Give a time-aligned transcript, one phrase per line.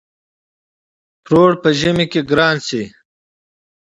[1.25, 2.83] پروړ په ژمی کی ګران شی.